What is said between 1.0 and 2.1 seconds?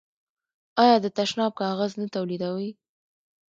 د تشناب کاغذ نه